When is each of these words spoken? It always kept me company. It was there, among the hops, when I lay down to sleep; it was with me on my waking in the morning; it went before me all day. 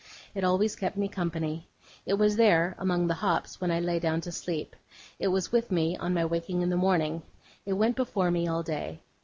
It 0.33 0.43
always 0.43 0.75
kept 0.75 0.97
me 0.97 1.07
company. 1.07 1.67
It 2.07 2.15
was 2.15 2.35
there, 2.35 2.73
among 2.79 3.05
the 3.05 3.13
hops, 3.21 3.61
when 3.61 3.69
I 3.69 3.79
lay 3.79 3.99
down 3.99 4.19
to 4.21 4.31
sleep; 4.31 4.75
it 5.19 5.27
was 5.27 5.51
with 5.51 5.69
me 5.71 5.95
on 5.95 6.11
my 6.11 6.25
waking 6.25 6.63
in 6.63 6.71
the 6.71 6.75
morning; 6.75 7.21
it 7.67 7.73
went 7.73 7.95
before 7.95 8.31
me 8.31 8.47
all 8.47 8.63
day. 8.63 9.01